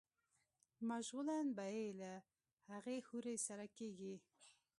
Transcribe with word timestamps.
مشغولا 0.89 1.37
به 1.55 1.65
ئې 1.75 1.87
له 2.01 2.11
هغې 2.71 2.97
حورې 3.07 3.35
سره 3.47 3.65
کيږي 3.77 4.15